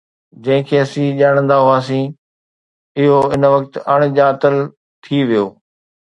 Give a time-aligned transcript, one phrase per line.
[0.45, 2.07] جنهن کي اسين ڄاڻندا هئاسين،
[3.01, 4.55] اهو ان وقت اڻڄاتل
[5.05, 5.45] ٿي ويو